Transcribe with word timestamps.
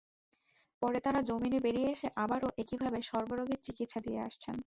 পরে 0.81 0.99
তাঁরা 1.05 1.21
জামিনে 1.21 1.59
বেরিয়ে 1.65 1.89
এসে 1.91 2.07
আবারও 2.15 2.49
একইভাবে 2.57 2.99
সর্বরোগের 3.09 3.59
চিকিৎসা 3.65 3.99
দিয়ে 4.05 4.19
আসছেন। 4.21 4.55